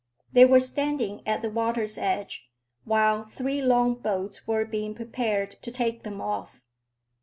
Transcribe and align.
They 0.33 0.45
were 0.45 0.59
standing 0.59 1.21
at 1.27 1.43
the 1.43 1.49
water's 1.51 1.95
edge, 1.95 2.49
while 2.85 3.21
three 3.21 3.61
long 3.61 3.93
boats 3.93 4.47
were 4.47 4.65
being 4.65 4.95
prepared 4.95 5.51
to 5.61 5.69
take 5.69 6.01
them 6.01 6.19
off. 6.19 6.59